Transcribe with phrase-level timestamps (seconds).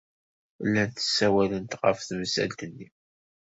[0.65, 2.87] Llant ssawalent ɣef temsalt-nni.